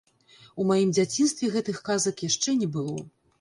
[0.61, 2.99] У маім дзяцінстве гэтых казак яшчэ не было.